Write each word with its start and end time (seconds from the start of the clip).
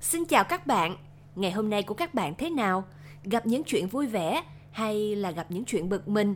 Xin 0.00 0.24
chào 0.24 0.44
các 0.44 0.66
bạn. 0.66 0.96
Ngày 1.36 1.50
hôm 1.50 1.70
nay 1.70 1.82
của 1.82 1.94
các 1.94 2.14
bạn 2.14 2.34
thế 2.34 2.50
nào? 2.50 2.84
Gặp 3.24 3.46
những 3.46 3.64
chuyện 3.64 3.86
vui 3.86 4.06
vẻ 4.06 4.42
hay 4.72 5.16
là 5.16 5.30
gặp 5.30 5.46
những 5.50 5.64
chuyện 5.64 5.88
bực 5.88 6.08
mình? 6.08 6.34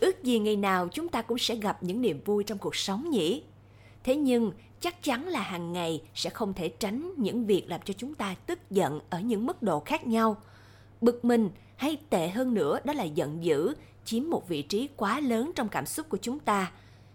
Ước 0.00 0.22
gì 0.22 0.38
ngày 0.38 0.56
nào 0.56 0.88
chúng 0.92 1.08
ta 1.08 1.22
cũng 1.22 1.38
sẽ 1.38 1.56
gặp 1.56 1.82
những 1.82 2.00
niềm 2.00 2.20
vui 2.24 2.44
trong 2.44 2.58
cuộc 2.58 2.76
sống 2.76 3.10
nhỉ? 3.10 3.42
Thế 4.04 4.16
nhưng, 4.16 4.52
chắc 4.80 5.02
chắn 5.02 5.28
là 5.28 5.42
hàng 5.42 5.72
ngày 5.72 6.02
sẽ 6.14 6.30
không 6.30 6.54
thể 6.54 6.68
tránh 6.68 7.12
những 7.16 7.46
việc 7.46 7.64
làm 7.68 7.80
cho 7.84 7.94
chúng 7.96 8.14
ta 8.14 8.34
tức 8.46 8.70
giận 8.70 9.00
ở 9.10 9.20
những 9.20 9.46
mức 9.46 9.62
độ 9.62 9.80
khác 9.80 10.06
nhau. 10.06 10.36
Bực 11.00 11.24
mình 11.24 11.50
hay 11.76 11.96
tệ 12.10 12.28
hơn 12.28 12.54
nữa 12.54 12.78
đó 12.84 12.92
là 12.92 13.04
giận 13.04 13.44
dữ, 13.44 13.74
chiếm 14.04 14.30
một 14.30 14.48
vị 14.48 14.62
trí 14.62 14.88
quá 14.96 15.20
lớn 15.20 15.50
trong 15.54 15.68
cảm 15.68 15.86
xúc 15.86 16.08
của 16.08 16.18
chúng 16.22 16.38
ta. 16.38 16.72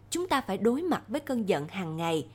Chúng 0.09 0.27
ta 0.27 0.41
phải 0.41 0.57
đối 0.57 0.81
mặt 0.81 1.03
với 1.07 1.19
cơn 1.21 1.49
giận 1.49 1.67
hàng 1.67 1.97
ngày 1.97 2.27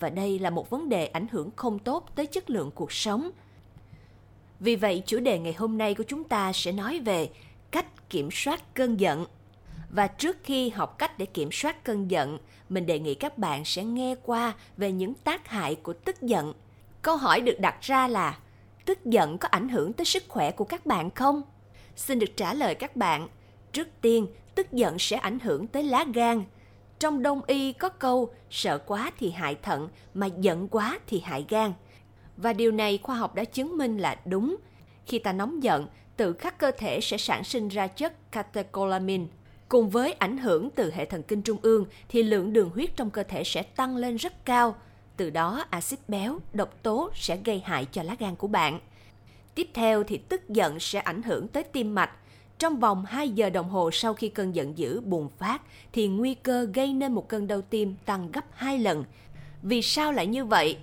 và 0.00 0.10
đây 0.10 0.38
là 0.38 0.50
một 0.50 0.70
vấn 0.70 0.88
đề 0.88 1.06
ảnh 1.06 1.26
hưởng 1.30 1.50
không 1.56 1.78
tốt 1.78 2.06
tới 2.14 2.26
chất 2.26 2.50
lượng 2.50 2.70
cuộc 2.74 2.92
sống. 2.92 3.30
Vì 4.60 4.76
vậy, 4.76 5.02
chủ 5.06 5.20
đề 5.20 5.38
ngày 5.38 5.52
hôm 5.52 5.78
nay 5.78 5.94
của 5.94 6.04
chúng 6.08 6.24
ta 6.24 6.52
sẽ 6.52 6.72
nói 6.72 6.98
về 6.98 7.30
cách 7.70 8.10
kiểm 8.10 8.28
soát 8.32 8.74
cơn 8.74 9.00
giận. 9.00 9.26
Và 9.90 10.06
trước 10.06 10.36
khi 10.44 10.68
học 10.68 10.98
cách 10.98 11.18
để 11.18 11.26
kiểm 11.26 11.52
soát 11.52 11.84
cơn 11.84 12.10
giận, 12.10 12.38
mình 12.68 12.86
đề 12.86 12.98
nghị 12.98 13.14
các 13.14 13.38
bạn 13.38 13.64
sẽ 13.64 13.84
nghe 13.84 14.14
qua 14.22 14.54
về 14.76 14.92
những 14.92 15.14
tác 15.14 15.48
hại 15.48 15.74
của 15.74 15.92
tức 15.92 16.22
giận. 16.22 16.52
Câu 17.02 17.16
hỏi 17.16 17.40
được 17.40 17.60
đặt 17.60 17.76
ra 17.80 18.08
là 18.08 18.38
tức 18.84 19.04
giận 19.04 19.38
có 19.38 19.48
ảnh 19.48 19.68
hưởng 19.68 19.92
tới 19.92 20.04
sức 20.04 20.22
khỏe 20.28 20.50
của 20.50 20.64
các 20.64 20.86
bạn 20.86 21.10
không? 21.10 21.42
Xin 21.96 22.18
được 22.18 22.36
trả 22.36 22.54
lời 22.54 22.74
các 22.74 22.96
bạn. 22.96 23.28
Trước 23.72 23.88
tiên, 24.00 24.26
tức 24.54 24.72
giận 24.72 24.98
sẽ 24.98 25.16
ảnh 25.16 25.38
hưởng 25.38 25.66
tới 25.66 25.82
lá 25.82 26.04
gan. 26.14 26.44
Trong 27.00 27.22
đông 27.22 27.40
y 27.46 27.72
có 27.72 27.88
câu 27.88 28.34
sợ 28.50 28.78
quá 28.78 29.12
thì 29.18 29.30
hại 29.30 29.54
thận 29.54 29.88
mà 30.14 30.26
giận 30.26 30.68
quá 30.68 30.98
thì 31.06 31.20
hại 31.20 31.46
gan. 31.48 31.72
Và 32.36 32.52
điều 32.52 32.72
này 32.72 32.98
khoa 33.02 33.16
học 33.16 33.34
đã 33.34 33.44
chứng 33.44 33.78
minh 33.78 33.98
là 33.98 34.16
đúng. 34.24 34.56
Khi 35.06 35.18
ta 35.18 35.32
nóng 35.32 35.62
giận, 35.62 35.86
tự 36.16 36.32
khắc 36.32 36.58
cơ 36.58 36.70
thể 36.78 37.00
sẽ 37.00 37.16
sản 37.16 37.44
sinh 37.44 37.68
ra 37.68 37.86
chất 37.86 38.32
catecholamine. 38.32 39.24
Cùng 39.68 39.90
với 39.90 40.12
ảnh 40.12 40.38
hưởng 40.38 40.70
từ 40.70 40.92
hệ 40.94 41.04
thần 41.04 41.22
kinh 41.22 41.42
trung 41.42 41.58
ương 41.62 41.84
thì 42.08 42.22
lượng 42.22 42.52
đường 42.52 42.70
huyết 42.70 42.96
trong 42.96 43.10
cơ 43.10 43.22
thể 43.22 43.44
sẽ 43.44 43.62
tăng 43.62 43.96
lên 43.96 44.16
rất 44.16 44.44
cao. 44.44 44.76
Từ 45.16 45.30
đó 45.30 45.64
axit 45.70 46.08
béo, 46.08 46.38
độc 46.52 46.82
tố 46.82 47.10
sẽ 47.14 47.38
gây 47.44 47.62
hại 47.64 47.86
cho 47.92 48.02
lá 48.02 48.16
gan 48.18 48.36
của 48.36 48.48
bạn. 48.48 48.80
Tiếp 49.54 49.68
theo 49.74 50.04
thì 50.04 50.18
tức 50.18 50.48
giận 50.48 50.80
sẽ 50.80 50.98
ảnh 50.98 51.22
hưởng 51.22 51.48
tới 51.48 51.62
tim 51.62 51.94
mạch. 51.94 52.10
Trong 52.60 52.80
vòng 52.80 53.04
2 53.04 53.30
giờ 53.30 53.50
đồng 53.50 53.68
hồ 53.68 53.90
sau 53.90 54.14
khi 54.14 54.28
cơn 54.28 54.54
giận 54.54 54.78
dữ 54.78 55.00
bùng 55.00 55.28
phát 55.38 55.62
thì 55.92 56.08
nguy 56.08 56.34
cơ 56.34 56.66
gây 56.74 56.92
nên 56.92 57.12
một 57.12 57.28
cơn 57.28 57.46
đau 57.46 57.60
tim 57.60 57.94
tăng 58.04 58.32
gấp 58.32 58.44
2 58.54 58.78
lần. 58.78 59.04
Vì 59.62 59.82
sao 59.82 60.12
lại 60.12 60.26
như 60.26 60.44
vậy? 60.44 60.78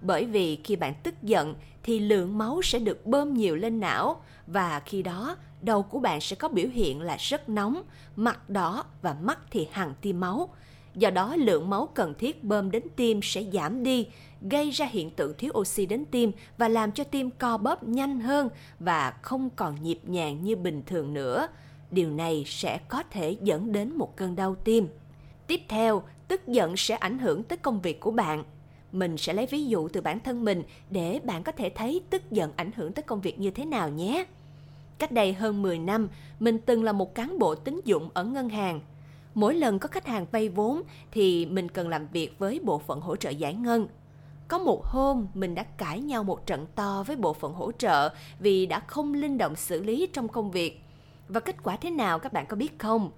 Bởi 0.00 0.24
vì 0.24 0.58
khi 0.64 0.76
bạn 0.76 0.94
tức 1.02 1.14
giận 1.22 1.54
thì 1.82 1.98
lượng 1.98 2.38
máu 2.38 2.62
sẽ 2.62 2.78
được 2.78 3.06
bơm 3.06 3.34
nhiều 3.34 3.56
lên 3.56 3.80
não 3.80 4.22
và 4.46 4.80
khi 4.80 5.02
đó 5.02 5.36
đầu 5.62 5.82
của 5.82 5.98
bạn 5.98 6.20
sẽ 6.20 6.36
có 6.36 6.48
biểu 6.48 6.68
hiện 6.68 7.00
là 7.00 7.16
rất 7.20 7.48
nóng, 7.48 7.82
mặt 8.16 8.50
đỏ 8.50 8.84
và 9.02 9.16
mắt 9.22 9.38
thì 9.50 9.68
hằn 9.72 9.94
tia 10.00 10.12
máu. 10.12 10.48
Do 10.94 11.10
đó 11.10 11.36
lượng 11.36 11.70
máu 11.70 11.88
cần 11.94 12.14
thiết 12.18 12.44
bơm 12.44 12.70
đến 12.70 12.82
tim 12.96 13.20
sẽ 13.22 13.44
giảm 13.52 13.82
đi, 13.82 14.06
gây 14.40 14.70
ra 14.70 14.86
hiện 14.86 15.10
tượng 15.10 15.34
thiếu 15.38 15.52
oxy 15.58 15.86
đến 15.86 16.04
tim 16.04 16.32
và 16.58 16.68
làm 16.68 16.92
cho 16.92 17.04
tim 17.04 17.30
co 17.30 17.58
bóp 17.58 17.82
nhanh 17.82 18.20
hơn 18.20 18.48
và 18.80 19.10
không 19.22 19.50
còn 19.56 19.82
nhịp 19.82 19.98
nhàng 20.06 20.44
như 20.44 20.56
bình 20.56 20.82
thường 20.86 21.14
nữa. 21.14 21.48
Điều 21.90 22.10
này 22.10 22.44
sẽ 22.46 22.78
có 22.88 23.02
thể 23.10 23.36
dẫn 23.42 23.72
đến 23.72 23.92
một 23.96 24.16
cơn 24.16 24.36
đau 24.36 24.54
tim. 24.54 24.88
Tiếp 25.46 25.60
theo, 25.68 26.02
tức 26.28 26.48
giận 26.48 26.76
sẽ 26.76 26.94
ảnh 26.94 27.18
hưởng 27.18 27.42
tới 27.42 27.58
công 27.58 27.80
việc 27.80 28.00
của 28.00 28.10
bạn. 28.10 28.44
Mình 28.92 29.16
sẽ 29.16 29.32
lấy 29.32 29.46
ví 29.46 29.66
dụ 29.66 29.88
từ 29.88 30.00
bản 30.00 30.20
thân 30.20 30.44
mình 30.44 30.62
để 30.90 31.20
bạn 31.24 31.42
có 31.42 31.52
thể 31.52 31.68
thấy 31.68 32.00
tức 32.10 32.30
giận 32.30 32.52
ảnh 32.56 32.70
hưởng 32.76 32.92
tới 32.92 33.02
công 33.02 33.20
việc 33.20 33.38
như 33.38 33.50
thế 33.50 33.64
nào 33.64 33.88
nhé. 33.88 34.24
Cách 34.98 35.12
đây 35.12 35.32
hơn 35.32 35.62
10 35.62 35.78
năm, 35.78 36.08
mình 36.40 36.58
từng 36.66 36.84
là 36.84 36.92
một 36.92 37.14
cán 37.14 37.38
bộ 37.38 37.54
tín 37.54 37.80
dụng 37.84 38.08
ở 38.14 38.24
ngân 38.24 38.48
hàng. 38.48 38.80
Mỗi 39.34 39.54
lần 39.54 39.78
có 39.78 39.88
khách 39.88 40.06
hàng 40.06 40.26
vay 40.32 40.48
vốn 40.48 40.82
thì 41.10 41.46
mình 41.46 41.68
cần 41.68 41.88
làm 41.88 42.08
việc 42.12 42.38
với 42.38 42.60
bộ 42.64 42.78
phận 42.78 43.00
hỗ 43.00 43.16
trợ 43.16 43.30
giải 43.30 43.54
ngân. 43.54 43.88
Có 44.48 44.58
một 44.58 44.84
hôm 44.84 45.26
mình 45.34 45.54
đã 45.54 45.62
cãi 45.62 46.00
nhau 46.00 46.24
một 46.24 46.46
trận 46.46 46.66
to 46.74 47.04
với 47.06 47.16
bộ 47.16 47.32
phận 47.32 47.52
hỗ 47.52 47.72
trợ 47.72 48.14
vì 48.38 48.66
đã 48.66 48.80
không 48.80 49.14
linh 49.14 49.38
động 49.38 49.56
xử 49.56 49.82
lý 49.82 50.08
trong 50.12 50.28
công 50.28 50.50
việc. 50.50 50.80
Và 51.28 51.40
kết 51.40 51.56
quả 51.62 51.76
thế 51.76 51.90
nào 51.90 52.18
các 52.18 52.32
bạn 52.32 52.46
có 52.46 52.56
biết 52.56 52.78
không? 52.78 53.10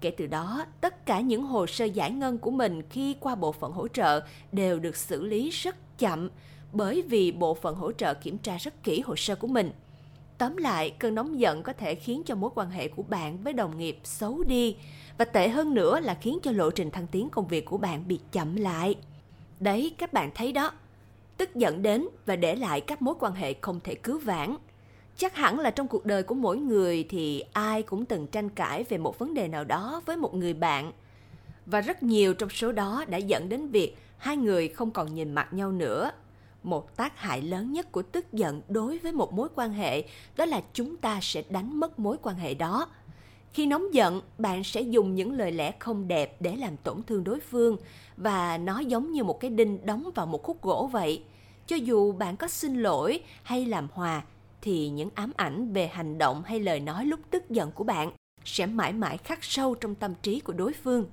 Kể 0.00 0.10
từ 0.10 0.26
đó, 0.26 0.64
tất 0.80 1.06
cả 1.06 1.20
những 1.20 1.42
hồ 1.42 1.66
sơ 1.66 1.84
giải 1.84 2.10
ngân 2.10 2.38
của 2.38 2.50
mình 2.50 2.82
khi 2.90 3.16
qua 3.20 3.34
bộ 3.34 3.52
phận 3.52 3.72
hỗ 3.72 3.88
trợ 3.88 4.20
đều 4.52 4.78
được 4.78 4.96
xử 4.96 5.24
lý 5.24 5.50
rất 5.50 5.98
chậm 5.98 6.30
bởi 6.72 7.02
vì 7.02 7.32
bộ 7.32 7.54
phận 7.54 7.74
hỗ 7.74 7.92
trợ 7.92 8.14
kiểm 8.14 8.38
tra 8.38 8.56
rất 8.56 8.82
kỹ 8.82 9.00
hồ 9.00 9.16
sơ 9.16 9.36
của 9.36 9.46
mình. 9.46 9.72
Tóm 10.38 10.56
lại, 10.56 10.90
cơn 10.98 11.14
nóng 11.14 11.40
giận 11.40 11.62
có 11.62 11.72
thể 11.72 11.94
khiến 11.94 12.22
cho 12.26 12.34
mối 12.34 12.50
quan 12.54 12.70
hệ 12.70 12.88
của 12.88 13.02
bạn 13.02 13.42
với 13.42 13.52
đồng 13.52 13.78
nghiệp 13.78 13.98
xấu 14.04 14.42
đi 14.48 14.76
và 15.18 15.24
tệ 15.24 15.48
hơn 15.48 15.74
nữa 15.74 16.00
là 16.00 16.14
khiến 16.14 16.38
cho 16.42 16.50
lộ 16.50 16.70
trình 16.70 16.90
thăng 16.90 17.06
tiến 17.06 17.28
công 17.30 17.48
việc 17.48 17.64
của 17.64 17.78
bạn 17.78 18.08
bị 18.08 18.20
chậm 18.32 18.56
lại. 18.56 18.94
Đấy, 19.60 19.94
các 19.98 20.12
bạn 20.12 20.30
thấy 20.34 20.52
đó. 20.52 20.72
Tức 21.36 21.54
giận 21.54 21.82
đến 21.82 22.08
và 22.26 22.36
để 22.36 22.56
lại 22.56 22.80
các 22.80 23.02
mối 23.02 23.14
quan 23.20 23.34
hệ 23.34 23.54
không 23.60 23.80
thể 23.84 23.94
cứu 23.94 24.18
vãn. 24.18 24.56
Chắc 25.16 25.36
hẳn 25.36 25.60
là 25.60 25.70
trong 25.70 25.88
cuộc 25.88 26.06
đời 26.06 26.22
của 26.22 26.34
mỗi 26.34 26.56
người 26.56 27.06
thì 27.08 27.44
ai 27.52 27.82
cũng 27.82 28.04
từng 28.04 28.26
tranh 28.26 28.48
cãi 28.48 28.84
về 28.88 28.98
một 28.98 29.18
vấn 29.18 29.34
đề 29.34 29.48
nào 29.48 29.64
đó 29.64 30.02
với 30.06 30.16
một 30.16 30.34
người 30.34 30.54
bạn. 30.54 30.92
Và 31.66 31.80
rất 31.80 32.02
nhiều 32.02 32.34
trong 32.34 32.50
số 32.50 32.72
đó 32.72 33.04
đã 33.08 33.18
dẫn 33.18 33.48
đến 33.48 33.68
việc 33.68 33.96
hai 34.18 34.36
người 34.36 34.68
không 34.68 34.90
còn 34.90 35.14
nhìn 35.14 35.34
mặt 35.34 35.52
nhau 35.52 35.72
nữa 35.72 36.10
một 36.62 36.96
tác 36.96 37.18
hại 37.18 37.42
lớn 37.42 37.72
nhất 37.72 37.92
của 37.92 38.02
tức 38.02 38.32
giận 38.32 38.62
đối 38.68 38.98
với 38.98 39.12
một 39.12 39.32
mối 39.32 39.48
quan 39.54 39.72
hệ, 39.72 40.04
đó 40.36 40.44
là 40.44 40.62
chúng 40.72 40.96
ta 40.96 41.18
sẽ 41.22 41.42
đánh 41.50 41.80
mất 41.80 41.98
mối 41.98 42.16
quan 42.22 42.36
hệ 42.36 42.54
đó. 42.54 42.88
Khi 43.52 43.66
nóng 43.66 43.94
giận, 43.94 44.20
bạn 44.38 44.64
sẽ 44.64 44.80
dùng 44.80 45.14
những 45.14 45.32
lời 45.32 45.52
lẽ 45.52 45.72
không 45.78 46.08
đẹp 46.08 46.36
để 46.40 46.56
làm 46.56 46.76
tổn 46.76 47.02
thương 47.02 47.24
đối 47.24 47.40
phương, 47.40 47.76
và 48.16 48.58
nó 48.58 48.78
giống 48.78 49.12
như 49.12 49.24
một 49.24 49.40
cái 49.40 49.50
đinh 49.50 49.86
đóng 49.86 50.10
vào 50.14 50.26
một 50.26 50.42
khúc 50.42 50.62
gỗ 50.62 50.88
vậy. 50.92 51.22
Cho 51.66 51.76
dù 51.76 52.12
bạn 52.12 52.36
có 52.36 52.48
xin 52.48 52.82
lỗi 52.82 53.20
hay 53.42 53.66
làm 53.66 53.88
hòa, 53.92 54.22
thì 54.62 54.88
những 54.88 55.10
ám 55.14 55.32
ảnh 55.36 55.72
về 55.72 55.86
hành 55.86 56.18
động 56.18 56.42
hay 56.42 56.60
lời 56.60 56.80
nói 56.80 57.06
lúc 57.06 57.20
tức 57.30 57.50
giận 57.50 57.72
của 57.72 57.84
bạn 57.84 58.12
sẽ 58.44 58.66
mãi 58.66 58.92
mãi 58.92 59.18
khắc 59.18 59.44
sâu 59.44 59.74
trong 59.74 59.94
tâm 59.94 60.14
trí 60.22 60.40
của 60.40 60.52
đối 60.52 60.72
phương. 60.72 61.06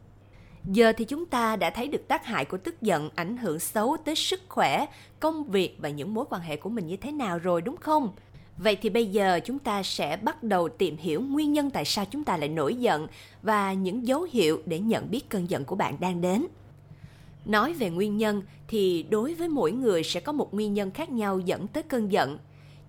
Giờ 0.72 0.94
thì 0.98 1.06
chúng 1.06 1.26
ta 1.26 1.56
đã 1.56 1.70
thấy 1.70 1.88
được 1.88 2.08
tác 2.08 2.26
hại 2.26 2.46
của 2.46 2.58
tức 2.58 2.82
giận 2.82 3.10
ảnh 3.16 3.38
hưởng 3.38 3.60
xấu 3.60 3.98
tới 4.06 4.16
sức 4.16 4.42
khỏe, 4.50 4.86
công 5.20 5.44
việc 5.44 5.78
và 5.80 5.90
những 5.90 6.14
mối 6.14 6.26
quan 6.30 6.42
hệ 6.42 6.58
của 6.58 6.70
mình 6.70 6.88
như 6.88 6.98
thế 6.98 7.12
nào 7.12 7.40
rồi 7.40 7.62
đúng 7.62 7.78
không? 7.78 8.10
Vậy 8.58 8.76
thì 8.76 8.90
bây 8.90 9.06
giờ 9.06 9.40
chúng 9.46 9.60
ta 9.60 9.84
sẽ 9.84 10.18
bắt 10.18 10.44
đầu 10.44 10.70
tìm 10.70 10.98
hiểu 10.98 11.22
nguyên 11.22 11.54
nhân 11.54 11.70
tại 11.70 11.86
sao 11.86 12.06
chúng 12.12 12.24
ta 12.24 12.38
lại 12.38 12.50
nổi 12.50 12.76
giận 12.76 13.08
và 13.42 13.74
những 13.74 14.08
dấu 14.08 14.28
hiệu 14.32 14.62
để 14.66 14.80
nhận 14.80 15.12
biết 15.12 15.30
cơn 15.30 15.50
giận 15.50 15.66
của 15.66 15.76
bạn 15.76 15.96
đang 16.00 16.22
đến. 16.22 16.46
Nói 17.46 17.74
về 17.74 17.90
nguyên 17.90 18.18
nhân 18.18 18.42
thì 18.68 19.06
đối 19.10 19.34
với 19.34 19.50
mỗi 19.50 19.72
người 19.72 20.04
sẽ 20.04 20.20
có 20.20 20.32
một 20.32 20.54
nguyên 20.54 20.74
nhân 20.74 20.92
khác 20.92 21.10
nhau 21.10 21.40
dẫn 21.40 21.68
tới 21.68 21.84
cơn 21.84 22.12
giận. 22.12 22.38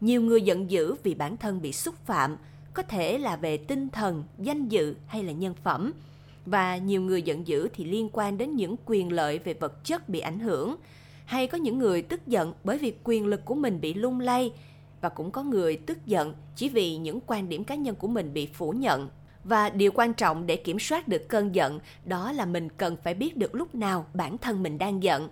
Nhiều 0.01 0.23
người 0.23 0.43
giận 0.43 0.71
dữ 0.71 0.95
vì 1.03 1.15
bản 1.15 1.37
thân 1.37 1.63
bị 1.63 1.73
xúc 1.73 1.95
phạm, 2.07 2.37
có 2.75 2.83
thể 2.83 3.19
là 3.19 3.37
về 3.37 3.57
tinh 3.57 3.89
thần, 3.89 4.25
danh 4.39 4.69
dự 4.69 4.95
hay 5.07 5.23
là 5.23 5.33
nhân 5.33 5.55
phẩm– 5.63 5.93
và 6.47 6.77
nhiều 6.77 7.01
người 7.01 7.23
giận 7.23 7.47
dữ 7.47 7.69
thì 7.75 7.85
liên 7.85 8.09
quan 8.13 8.39
đến 8.39 8.57
những 8.57 8.77
quyền 8.87 9.13
lợi 9.13 9.39
về 9.39 9.55
vật 9.55 9.85
chất 9.85 10.09
bị 10.09 10.21
ảnh 10.21 10.39
hưởng. 10.39 10.77
Hay 11.25 11.47
có 11.47 11.59
những 11.59 11.79
người 11.79 12.03
tức 12.03 12.27
giận 12.27 12.53
bởi 12.65 12.79
vì 12.79 12.95
quyền 13.05 13.27
lực 13.27 13.45
của 13.45 13.55
mình 13.55 13.81
bị 13.81 13.95
lung 13.95 14.21
lay, 14.21 14.53
và 15.01 15.09
cũng 15.09 15.31
có 15.31 15.43
người 15.43 15.77
tức 15.77 16.07
giận 16.07 16.35
chỉ 16.57 16.69
vì 16.69 16.97
những 16.97 17.21
quan 17.27 17.49
điểm 17.49 17.65
cá 17.65 17.75
nhân 17.75 17.95
của 17.95 18.09
mình 18.09 18.33
bị 18.33 18.47
phủ 18.47 18.71
nhận. 18.71 19.09
Và 19.45 19.71
điều 19.71 19.93
quan 19.95 20.15
trọng 20.15 20.47
để 20.47 20.57
kiểm 20.57 20.79
soát 20.79 21.09
được 21.09 21.29
cơn 21.29 21.55
giận, 21.55 21.81
đó 22.05 22.33
là 22.33 22.47
mình 22.47 22.69
cần 22.69 22.97
phải 23.05 23.15
biết 23.15 23.37
được 23.37 23.55
lúc 23.55 23.75
nào 23.75 24.07
bản 24.15 24.39
thân 24.39 24.63
mình 24.63 24.79
đang 24.79 25.03
giận. 25.03 25.29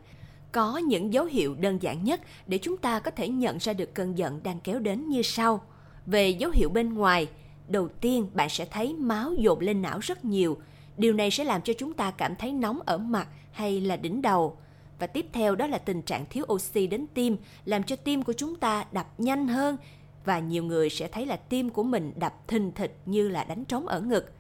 Có 0.53 0.79
những 0.79 1.13
dấu 1.13 1.25
hiệu 1.25 1.55
đơn 1.55 1.79
giản 1.83 2.05
nhất 2.05 2.21
để 2.47 2.59
chúng 2.59 2.77
ta 2.77 3.01
có 3.01 3.11
thể 3.11 3.29
nhận 3.29 3.59
ra 3.59 3.73
được 3.73 3.95
cơn 3.95 4.19
giận 4.19 4.41
đang 4.43 4.61
kéo 4.61 4.79
đến 4.79 5.09
như 5.09 5.23
sau. 5.23 5.65
Về 6.07 6.29
dấu 6.29 6.51
hiệu 6.51 6.69
bên 6.69 6.95
ngoài, 6.95 7.27
đầu 7.69 7.89
tiên 7.89 8.27
bạn 8.35 8.49
sẽ 8.49 8.65
thấy 8.65 8.95
máu 8.95 9.35
dồn 9.39 9.61
lên 9.61 9.83
não 9.83 9.99
rất 10.03 10.25
nhiều 10.25 10.59
Điều 10.97 11.13
này 11.13 11.31
sẽ 11.31 11.45
làm 11.45 11.63
cho 11.63 11.73
chúng 11.79 11.93
ta 11.93 12.11
cảm 12.11 12.37
thấy 12.37 12.53
nóng 12.53 12.81
ở 12.87 12.99
mặt 12.99 13.29
hay 13.53 13.81
là 13.81 13.97
đỉnh 13.97 14.23
đầu. 14.23 14.57
Và 14.99 15.07
tiếp 15.07 15.27
theo 15.33 15.55
đó 15.55 15.67
là 15.67 15.79
tình 15.79 16.03
trạng 16.03 16.27
thiếu 16.31 16.45
oxy 16.53 16.87
đến 16.87 17.07
tim, 17.15 17.37
làm 17.65 17.83
cho 17.83 17.97
tim 17.97 18.23
của 18.23 18.33
chúng 18.33 18.57
ta 18.57 18.85
đập 18.93 19.07
nhanh 19.19 19.49
hơn 19.49 19.77
và 20.25 20.39
nhiều 20.39 20.65
người 20.65 20.91
sẽ 20.91 21.09
thấy 21.09 21.27
là 21.27 21.37
tim 21.37 21.71
của 21.71 21.83
mình 21.83 22.13
đập 22.17 22.49
thình 22.49 22.73
thịch 22.73 22.97
như 23.07 23.29
là 23.29 23.45
đánh 23.45 23.65
trống 23.65 23.87
ở 23.87 24.01
ngực. 24.01 24.33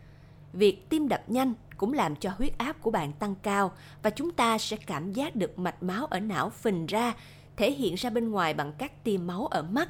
Việc 0.52 0.88
tim 0.88 1.08
đập 1.08 1.22
nhanh 1.26 1.54
cũng 1.76 1.92
làm 1.92 2.16
cho 2.16 2.30
huyết 2.38 2.58
áp 2.58 2.82
của 2.82 2.90
bạn 2.90 3.12
tăng 3.12 3.34
cao 3.42 3.72
và 4.02 4.10
chúng 4.10 4.32
ta 4.32 4.58
sẽ 4.58 4.76
cảm 4.76 5.12
giác 5.12 5.36
được 5.36 5.58
mạch 5.58 5.82
máu 5.82 6.06
ở 6.06 6.20
não 6.20 6.50
phình 6.50 6.86
ra, 6.86 7.14
thể 7.56 7.72
hiện 7.72 7.94
ra 7.94 8.10
bên 8.10 8.30
ngoài 8.30 8.54
bằng 8.54 8.72
các 8.78 9.04
tia 9.04 9.18
máu 9.18 9.46
ở 9.46 9.62
mắt. 9.62 9.88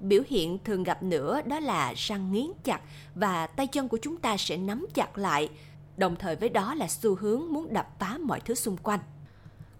Biểu 0.00 0.22
hiện 0.28 0.58
thường 0.64 0.82
gặp 0.82 1.02
nữa 1.02 1.40
đó 1.44 1.60
là 1.60 1.92
răng 1.96 2.32
nghiến 2.32 2.46
chặt 2.64 2.80
và 3.14 3.46
tay 3.46 3.66
chân 3.66 3.88
của 3.88 3.98
chúng 4.02 4.16
ta 4.16 4.36
sẽ 4.36 4.56
nắm 4.56 4.86
chặt 4.94 5.18
lại, 5.18 5.48
đồng 5.96 6.16
thời 6.16 6.36
với 6.36 6.48
đó 6.48 6.74
là 6.74 6.88
xu 6.88 7.14
hướng 7.14 7.42
muốn 7.52 7.72
đập 7.72 7.88
phá 7.98 8.18
mọi 8.20 8.40
thứ 8.40 8.54
xung 8.54 8.76
quanh. 8.76 9.00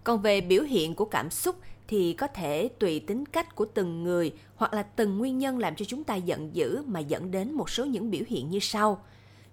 Còn 0.05 0.23
về 0.23 0.41
biểu 0.41 0.63
hiện 0.63 0.95
của 0.95 1.05
cảm 1.05 1.31
xúc 1.31 1.57
thì 1.89 2.13
có 2.13 2.27
thể 2.27 2.69
tùy 2.79 3.01
tính 3.01 3.27
cách 3.27 3.55
của 3.55 3.65
từng 3.65 4.03
người 4.03 4.33
hoặc 4.57 4.75
là 4.75 4.83
từng 4.83 5.19
nguyên 5.19 5.39
nhân 5.39 5.59
làm 5.59 5.77
cho 5.77 5.85
chúng 5.85 6.05
ta 6.05 6.15
giận 6.15 6.51
dữ 6.55 6.83
mà 6.87 7.01
dẫn 7.01 7.31
đến 7.31 7.53
một 7.53 7.71
số 7.71 7.85
những 7.85 8.11
biểu 8.11 8.23
hiện 8.27 8.51
như 8.51 8.59
sau. 8.59 9.05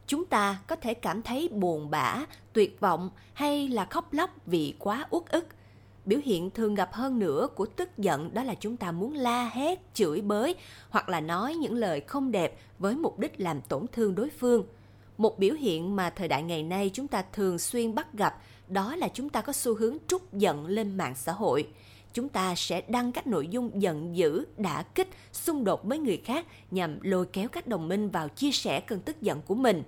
Chúng 0.07 0.25
ta 0.25 0.59
có 0.67 0.75
thể 0.75 0.93
cảm 0.93 1.21
thấy 1.21 1.47
buồn 1.47 1.89
bã, 1.89 2.25
tuyệt 2.53 2.79
vọng 2.79 3.09
hay 3.33 3.67
là 3.67 3.85
khóc 3.85 4.13
lóc 4.13 4.29
vì 4.45 4.73
quá 4.79 5.05
uất 5.09 5.31
ức. 5.31 5.47
Biểu 6.05 6.19
hiện 6.23 6.51
thường 6.51 6.75
gặp 6.75 6.93
hơn 6.93 7.19
nữa 7.19 7.47
của 7.55 7.65
tức 7.65 7.97
giận 7.97 8.33
đó 8.33 8.43
là 8.43 8.55
chúng 8.59 8.77
ta 8.77 8.91
muốn 8.91 9.13
la 9.13 9.49
hét, 9.53 9.79
chửi 9.93 10.21
bới 10.21 10.55
hoặc 10.89 11.09
là 11.09 11.19
nói 11.19 11.55
những 11.55 11.73
lời 11.73 12.01
không 12.01 12.31
đẹp 12.31 12.59
với 12.79 12.95
mục 12.95 13.19
đích 13.19 13.39
làm 13.39 13.61
tổn 13.61 13.85
thương 13.91 14.15
đối 14.15 14.29
phương. 14.29 14.65
Một 15.21 15.39
biểu 15.39 15.53
hiện 15.53 15.95
mà 15.95 16.09
thời 16.09 16.27
đại 16.27 16.43
ngày 16.43 16.63
nay 16.63 16.91
chúng 16.93 17.07
ta 17.07 17.23
thường 17.33 17.59
xuyên 17.59 17.95
bắt 17.95 18.13
gặp 18.13 18.41
đó 18.67 18.95
là 18.95 19.07
chúng 19.13 19.29
ta 19.29 19.41
có 19.41 19.53
xu 19.53 19.75
hướng 19.75 19.97
trút 20.07 20.21
giận 20.33 20.65
lên 20.65 20.97
mạng 20.97 21.15
xã 21.15 21.31
hội 21.31 21.67
chúng 22.13 22.29
ta 22.29 22.55
sẽ 22.55 22.81
đăng 22.87 23.11
các 23.11 23.27
nội 23.27 23.47
dung 23.47 23.81
giận 23.81 24.15
dữ, 24.15 24.45
đã 24.57 24.83
kích, 24.83 25.07
xung 25.31 25.63
đột 25.63 25.83
với 25.83 25.99
người 25.99 26.17
khác 26.17 26.45
nhằm 26.71 26.99
lôi 27.01 27.25
kéo 27.25 27.49
các 27.49 27.67
đồng 27.67 27.87
minh 27.87 28.09
vào 28.09 28.29
chia 28.29 28.51
sẻ 28.51 28.79
cơn 28.79 28.99
tức 28.99 29.21
giận 29.21 29.41
của 29.41 29.55
mình. 29.55 29.83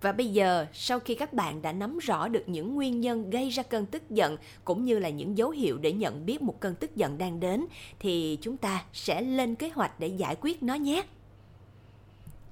Và 0.00 0.12
bây 0.12 0.26
giờ, 0.26 0.66
sau 0.72 1.00
khi 1.00 1.14
các 1.14 1.32
bạn 1.32 1.62
đã 1.62 1.72
nắm 1.72 1.98
rõ 1.98 2.28
được 2.28 2.44
những 2.46 2.74
nguyên 2.74 3.00
nhân 3.00 3.30
gây 3.30 3.50
ra 3.50 3.62
cơn 3.62 3.86
tức 3.86 4.10
giận 4.10 4.36
cũng 4.64 4.84
như 4.84 4.98
là 4.98 5.08
những 5.08 5.38
dấu 5.38 5.50
hiệu 5.50 5.78
để 5.78 5.92
nhận 5.92 6.26
biết 6.26 6.42
một 6.42 6.60
cơn 6.60 6.74
tức 6.74 6.96
giận 6.96 7.18
đang 7.18 7.40
đến 7.40 7.66
thì 7.98 8.38
chúng 8.40 8.56
ta 8.56 8.84
sẽ 8.92 9.22
lên 9.22 9.54
kế 9.54 9.68
hoạch 9.68 10.00
để 10.00 10.06
giải 10.06 10.36
quyết 10.40 10.62
nó 10.62 10.74
nhé. 10.74 11.02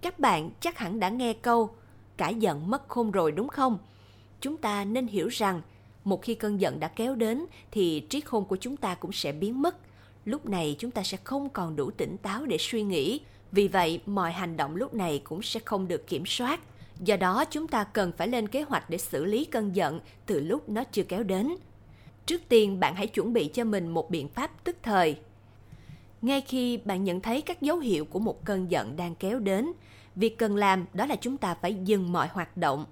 Các 0.00 0.18
bạn 0.18 0.50
chắc 0.60 0.78
hẳn 0.78 1.00
đã 1.00 1.08
nghe 1.08 1.32
câu 1.32 1.70
cả 2.16 2.28
giận 2.28 2.70
mất 2.70 2.88
khôn 2.88 3.10
rồi 3.10 3.32
đúng 3.32 3.48
không? 3.48 3.78
Chúng 4.40 4.56
ta 4.56 4.84
nên 4.84 5.06
hiểu 5.06 5.28
rằng 5.28 5.62
một 6.04 6.22
khi 6.22 6.34
cơn 6.34 6.60
giận 6.60 6.80
đã 6.80 6.88
kéo 6.88 7.14
đến 7.14 7.46
thì 7.70 8.00
trí 8.00 8.20
khôn 8.20 8.44
của 8.44 8.56
chúng 8.56 8.76
ta 8.76 8.94
cũng 8.94 9.12
sẽ 9.12 9.32
biến 9.32 9.62
mất. 9.62 9.76
Lúc 10.24 10.46
này 10.46 10.76
chúng 10.78 10.90
ta 10.90 11.02
sẽ 11.02 11.16
không 11.24 11.48
còn 11.48 11.76
đủ 11.76 11.90
tỉnh 11.90 12.16
táo 12.16 12.46
để 12.46 12.56
suy 12.58 12.82
nghĩ. 12.82 13.20
Vì 13.52 13.68
vậy, 13.68 14.00
mọi 14.06 14.32
hành 14.32 14.56
động 14.56 14.76
lúc 14.76 14.94
này 14.94 15.20
cũng 15.24 15.42
sẽ 15.42 15.60
không 15.64 15.88
được 15.88 16.06
kiểm 16.06 16.26
soát. 16.26 16.60
Do 17.00 17.16
đó, 17.16 17.44
chúng 17.50 17.68
ta 17.68 17.84
cần 17.84 18.12
phải 18.16 18.28
lên 18.28 18.48
kế 18.48 18.62
hoạch 18.62 18.90
để 18.90 18.98
xử 18.98 19.24
lý 19.24 19.44
cơn 19.44 19.76
giận 19.76 20.00
từ 20.26 20.40
lúc 20.40 20.68
nó 20.68 20.84
chưa 20.84 21.02
kéo 21.02 21.22
đến. 21.22 21.56
Trước 22.26 22.42
tiên, 22.48 22.80
bạn 22.80 22.94
hãy 22.94 23.06
chuẩn 23.06 23.32
bị 23.32 23.50
cho 23.54 23.64
mình 23.64 23.88
một 23.88 24.10
biện 24.10 24.28
pháp 24.28 24.64
tức 24.64 24.76
thời. 24.82 25.16
Ngay 26.22 26.40
khi 26.40 26.76
bạn 26.76 27.04
nhận 27.04 27.20
thấy 27.20 27.42
các 27.42 27.62
dấu 27.62 27.78
hiệu 27.78 28.04
của 28.04 28.18
một 28.18 28.44
cơn 28.44 28.70
giận 28.70 28.96
đang 28.96 29.14
kéo 29.14 29.38
đến, 29.38 29.72
việc 30.16 30.38
cần 30.38 30.56
làm 30.56 30.86
đó 30.94 31.06
là 31.06 31.16
chúng 31.16 31.36
ta 31.36 31.54
phải 31.54 31.74
dừng 31.74 32.12
mọi 32.12 32.28
hoạt 32.28 32.56
động, 32.56 32.84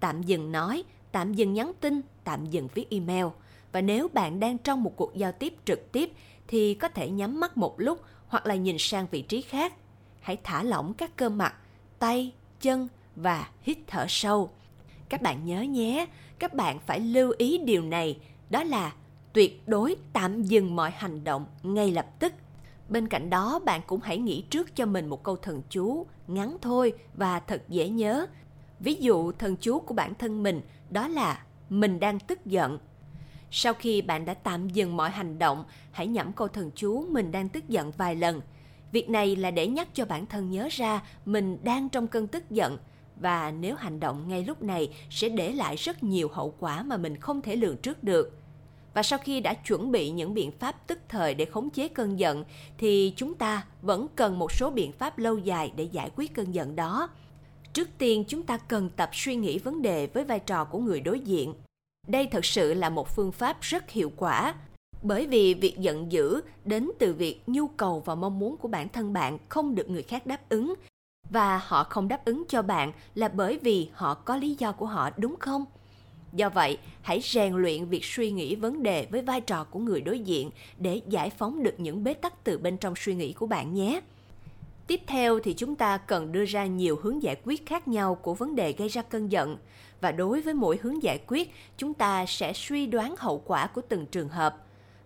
tạm 0.00 0.22
dừng 0.22 0.52
nói 0.52 0.84
tạm 1.12 1.34
dừng 1.34 1.52
nhắn 1.52 1.72
tin, 1.80 2.00
tạm 2.24 2.46
dừng 2.46 2.68
viết 2.74 2.90
email. 2.90 3.26
Và 3.72 3.80
nếu 3.80 4.08
bạn 4.08 4.40
đang 4.40 4.58
trong 4.58 4.82
một 4.82 4.96
cuộc 4.96 5.14
giao 5.14 5.32
tiếp 5.32 5.54
trực 5.64 5.92
tiếp 5.92 6.12
thì 6.48 6.74
có 6.74 6.88
thể 6.88 7.10
nhắm 7.10 7.40
mắt 7.40 7.56
một 7.56 7.80
lúc 7.80 8.00
hoặc 8.28 8.46
là 8.46 8.54
nhìn 8.54 8.76
sang 8.78 9.06
vị 9.10 9.22
trí 9.22 9.42
khác. 9.42 9.74
Hãy 10.20 10.36
thả 10.42 10.62
lỏng 10.62 10.94
các 10.94 11.16
cơ 11.16 11.28
mặt, 11.28 11.54
tay, 11.98 12.32
chân 12.60 12.88
và 13.16 13.48
hít 13.62 13.78
thở 13.86 14.06
sâu. 14.08 14.50
Các 15.08 15.22
bạn 15.22 15.44
nhớ 15.44 15.60
nhé, 15.60 16.06
các 16.38 16.54
bạn 16.54 16.78
phải 16.86 17.00
lưu 17.00 17.32
ý 17.38 17.58
điều 17.58 17.82
này, 17.82 18.18
đó 18.50 18.64
là 18.64 18.92
tuyệt 19.32 19.68
đối 19.68 19.96
tạm 20.12 20.42
dừng 20.42 20.76
mọi 20.76 20.90
hành 20.90 21.24
động 21.24 21.46
ngay 21.62 21.92
lập 21.92 22.06
tức. 22.18 22.32
Bên 22.92 23.08
cạnh 23.08 23.30
đó, 23.30 23.60
bạn 23.64 23.80
cũng 23.86 24.00
hãy 24.00 24.18
nghĩ 24.18 24.44
trước 24.50 24.76
cho 24.76 24.86
mình 24.86 25.08
một 25.08 25.22
câu 25.22 25.36
thần 25.36 25.62
chú 25.70 26.06
ngắn 26.28 26.56
thôi 26.60 26.92
và 27.14 27.40
thật 27.40 27.62
dễ 27.68 27.88
nhớ. 27.88 28.26
Ví 28.80 28.94
dụ 28.94 29.32
thần 29.32 29.56
chú 29.56 29.80
của 29.80 29.94
bản 29.94 30.14
thân 30.14 30.42
mình 30.42 30.60
đó 30.90 31.08
là 31.08 31.42
mình 31.70 32.00
đang 32.00 32.20
tức 32.20 32.46
giận. 32.46 32.78
Sau 33.50 33.74
khi 33.74 34.02
bạn 34.02 34.24
đã 34.24 34.34
tạm 34.34 34.68
dừng 34.68 34.96
mọi 34.96 35.10
hành 35.10 35.38
động, 35.38 35.64
hãy 35.92 36.06
nhẩm 36.06 36.32
câu 36.32 36.48
thần 36.48 36.70
chú 36.74 37.06
mình 37.10 37.32
đang 37.32 37.48
tức 37.48 37.68
giận 37.68 37.92
vài 37.96 38.16
lần. 38.16 38.40
Việc 38.92 39.10
này 39.10 39.36
là 39.36 39.50
để 39.50 39.66
nhắc 39.66 39.88
cho 39.94 40.04
bản 40.04 40.26
thân 40.26 40.50
nhớ 40.50 40.68
ra 40.70 41.02
mình 41.26 41.58
đang 41.62 41.88
trong 41.88 42.06
cơn 42.06 42.26
tức 42.26 42.50
giận 42.50 42.78
và 43.16 43.50
nếu 43.50 43.74
hành 43.74 44.00
động 44.00 44.28
ngay 44.28 44.44
lúc 44.44 44.62
này 44.62 44.94
sẽ 45.10 45.28
để 45.28 45.52
lại 45.52 45.76
rất 45.76 46.02
nhiều 46.02 46.28
hậu 46.32 46.54
quả 46.58 46.82
mà 46.82 46.96
mình 46.96 47.16
không 47.16 47.42
thể 47.42 47.56
lường 47.56 47.76
trước 47.76 48.04
được. 48.04 48.41
Và 48.94 49.02
sau 49.02 49.18
khi 49.18 49.40
đã 49.40 49.54
chuẩn 49.54 49.92
bị 49.92 50.10
những 50.10 50.34
biện 50.34 50.50
pháp 50.58 50.86
tức 50.86 50.98
thời 51.08 51.34
để 51.34 51.44
khống 51.44 51.70
chế 51.70 51.88
cơn 51.88 52.18
giận, 52.18 52.44
thì 52.78 53.12
chúng 53.16 53.34
ta 53.34 53.66
vẫn 53.82 54.06
cần 54.16 54.38
một 54.38 54.52
số 54.52 54.70
biện 54.70 54.92
pháp 54.92 55.18
lâu 55.18 55.38
dài 55.38 55.72
để 55.76 55.84
giải 55.84 56.10
quyết 56.16 56.34
cơn 56.34 56.54
giận 56.54 56.76
đó. 56.76 57.08
Trước 57.72 57.88
tiên, 57.98 58.24
chúng 58.28 58.42
ta 58.42 58.56
cần 58.56 58.90
tập 58.96 59.10
suy 59.12 59.36
nghĩ 59.36 59.58
vấn 59.58 59.82
đề 59.82 60.06
với 60.06 60.24
vai 60.24 60.38
trò 60.38 60.64
của 60.64 60.78
người 60.78 61.00
đối 61.00 61.20
diện. 61.20 61.54
Đây 62.06 62.26
thật 62.26 62.44
sự 62.44 62.74
là 62.74 62.90
một 62.90 63.16
phương 63.16 63.32
pháp 63.32 63.60
rất 63.60 63.90
hiệu 63.90 64.12
quả, 64.16 64.54
bởi 65.02 65.26
vì 65.26 65.54
việc 65.54 65.78
giận 65.78 66.12
dữ 66.12 66.40
đến 66.64 66.90
từ 66.98 67.14
việc 67.14 67.42
nhu 67.46 67.66
cầu 67.68 68.02
và 68.04 68.14
mong 68.14 68.38
muốn 68.38 68.56
của 68.56 68.68
bản 68.68 68.88
thân 68.88 69.12
bạn 69.12 69.38
không 69.48 69.74
được 69.74 69.90
người 69.90 70.02
khác 70.02 70.26
đáp 70.26 70.48
ứng. 70.48 70.74
Và 71.30 71.58
họ 71.58 71.84
không 71.84 72.08
đáp 72.08 72.24
ứng 72.24 72.44
cho 72.48 72.62
bạn 72.62 72.92
là 73.14 73.28
bởi 73.28 73.58
vì 73.62 73.88
họ 73.92 74.14
có 74.14 74.36
lý 74.36 74.56
do 74.58 74.72
của 74.72 74.86
họ, 74.86 75.10
đúng 75.16 75.36
không? 75.38 75.64
Do 76.32 76.48
vậy 76.48 76.78
hãy 77.02 77.20
rèn 77.20 77.54
luyện 77.54 77.84
việc 77.84 78.04
suy 78.04 78.30
nghĩ 78.30 78.54
vấn 78.54 78.82
đề 78.82 79.06
với 79.10 79.22
vai 79.22 79.40
trò 79.40 79.64
của 79.64 79.78
người 79.78 80.00
đối 80.00 80.18
diện 80.18 80.50
để 80.78 81.00
giải 81.08 81.30
phóng 81.30 81.62
được 81.62 81.80
những 81.80 82.04
bế 82.04 82.14
tắc 82.14 82.44
từ 82.44 82.58
bên 82.58 82.76
trong 82.76 82.94
suy 82.96 83.14
nghĩ 83.14 83.32
của 83.32 83.46
bạn 83.46 83.74
nhé 83.74 84.00
Tiếp 84.86 85.00
theo 85.06 85.40
thì 85.40 85.54
chúng 85.54 85.74
ta 85.74 85.98
cần 85.98 86.32
đưa 86.32 86.44
ra 86.44 86.66
nhiều 86.66 86.98
hướng 87.02 87.22
giải 87.22 87.36
quyết 87.44 87.66
khác 87.66 87.88
nhau 87.88 88.14
của 88.14 88.34
vấn 88.34 88.54
đề 88.54 88.72
gây 88.72 88.88
ra 88.88 89.02
cơn 89.02 89.32
giận 89.32 89.56
và 90.00 90.12
đối 90.12 90.40
với 90.40 90.54
mỗi 90.54 90.78
hướng 90.82 91.02
giải 91.02 91.18
quyết, 91.26 91.50
chúng 91.76 91.94
ta 91.94 92.26
sẽ 92.26 92.52
suy 92.52 92.86
đoán 92.86 93.14
hậu 93.18 93.42
quả 93.46 93.66
của 93.66 93.80
từng 93.88 94.06
trường 94.06 94.28
hợp. 94.28 94.56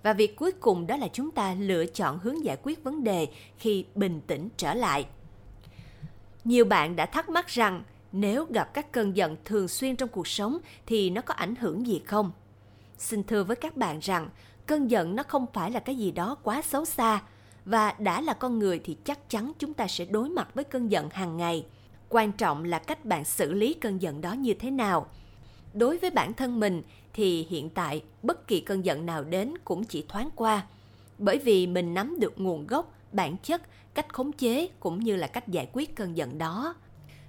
Và 0.02 0.12
việc 0.12 0.37
cuối 0.37 0.52
cùng 0.52 0.87
đó 0.87 0.96
là 0.96 1.08
chúng 1.12 1.31
ta 1.31 1.55
lựa 1.55 1.87
chọn 1.87 2.19
hướng 2.19 2.44
giải 2.44 2.56
quyết 2.62 2.84
vấn 2.84 3.05
đề 3.05 3.29
khi 3.58 3.84
bình 3.94 4.20
tĩnh 4.26 4.49
trở 4.56 4.75
lại. 4.75 5.06
Nhiều 6.44 6.64
bạn 6.64 6.96
đã 6.96 7.06
thắc 7.06 7.29
mắc 7.29 7.49
rằng 7.49 7.82
nếu 8.12 8.47
gặp 8.50 8.75
các 8.75 8.93
cơn 8.93 9.17
giận 9.17 9.37
thường 9.44 9.69
xuyên 9.69 9.97
trong 9.97 10.08
cuộc 10.08 10.29
sống 10.29 10.58
thì 10.87 11.11
nó 11.11 11.23
có 11.23 11.35
ảnh 11.35 11.56
hưởng 11.56 11.87
gì 11.87 12.03
không? 12.06 12.32
Xin 12.99 13.23
thưa 13.23 13.44
với 13.44 13.56
các 13.56 13.76
bạn 13.76 13.99
rằng, 14.03 14.29
cơn 14.67 14.91
giận 14.91 15.17
nó 15.17 15.23
không 15.23 15.47
phải 15.53 15.70
là 15.70 15.81
cái 15.81 15.97
gì 15.97 16.11
đó 16.11 16.37
quá 16.43 16.62
xấu 16.62 16.85
xa 16.85 17.23
và 17.64 17.94
đã 17.99 18.20
là 18.20 18.35
con 18.35 18.58
người 18.58 18.81
thì 18.85 18.97
chắc 19.05 19.31
chắn 19.31 19.53
chúng 19.58 19.75
ta 19.75 19.87
sẽ 19.87 20.05
đối 20.05 20.29
mặt 20.29 20.55
với 20.55 20.64
cơn 20.64 20.91
giận 20.91 21.11
hàng 21.11 21.37
ngày. 21.37 21.67
Quan 22.08 22.32
trọng 22.32 22.64
là 22.64 22.79
cách 22.79 23.05
bạn 23.05 23.25
xử 23.25 23.53
lý 23.53 23.75
cơn 23.75 24.03
giận 24.03 24.20
đó 24.20 24.32
như 24.32 24.55
thế 24.55 24.70
nào. 24.70 25.06
Đối 25.75 25.99
với 25.99 26.11
bản 26.11 26.32
thân 26.32 26.61
mình 26.61 26.82
thì 27.12 27.47
hiện 27.50 27.70
tại 27.70 28.03
bất 28.23 28.49
kỳ 28.49 28.61
cơn 28.61 28.85
giận 28.85 29.06
nào 29.06 29.25
đến 29.25 29.55
cũng 29.64 29.85
chỉ 29.85 30.05
thoáng 30.08 30.31
qua. 30.37 30.67
Bởi 31.19 31.38
vì 31.38 31.67
mình 31.67 31.94
nắm 31.94 32.17
được 32.20 32.41
nguồn 32.41 32.67
gốc, 32.67 32.94
bản 33.13 33.36
chất, 33.43 33.63
cách 33.94 34.13
khống 34.15 34.32
chế 34.32 34.69
cũng 34.81 35.01
như 35.01 35.17
là 35.17 35.27
cách 35.27 35.48
giải 35.48 35.69
quyết 35.72 35.96
cơn 35.96 36.17
giận 36.17 36.39
đó 36.39 36.75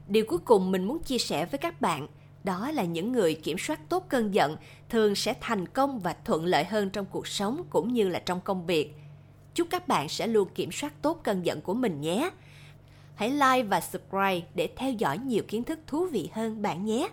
điều 0.07 0.25
cuối 0.27 0.39
cùng 0.39 0.71
mình 0.71 0.85
muốn 0.85 0.99
chia 0.99 1.17
sẻ 1.17 1.45
với 1.45 1.57
các 1.57 1.81
bạn, 1.81 2.07
đó 2.43 2.71
là 2.71 2.83
những 2.83 3.11
người 3.11 3.35
kiểm 3.35 3.57
soát 3.57 3.89
tốt 3.89 4.05
cơn 4.09 4.33
giận 4.33 4.55
thường 4.89 5.15
sẽ 5.15 5.33
thành 5.41 5.67
công 5.67 5.99
và 5.99 6.15
thuận 6.25 6.45
lợi 6.45 6.63
hơn 6.63 6.89
trong 6.89 7.05
cuộc 7.05 7.27
sống 7.27 7.63
cũng 7.69 7.93
như 7.93 8.09
là 8.09 8.19
trong 8.19 8.41
công 8.41 8.65
việc 8.65 8.95
Chúc 9.57 9.67
các 9.69 9.87
bạn 9.87 10.09
sẽ 10.09 10.27
luôn 10.27 10.47
kiểm 10.55 10.71
soát 10.71 10.93
tốt 11.01 11.19
cơn 11.23 11.45
giận 11.45 11.61
của 11.61 11.73
mình 11.73 12.01
nhé. 12.01 12.29
Hãy 13.15 13.31
like 13.31 13.63
và 13.63 13.81
subscribe 13.81 14.41
để 14.55 14.69
theo 14.75 14.91
dõi 14.91 15.17
nhiều 15.17 15.43
kiến 15.47 15.63
thức 15.63 15.79
thú 15.87 16.05
vị 16.05 16.29
hơn 16.33 16.61
bạn 16.61 16.85
nhé. 16.85 17.09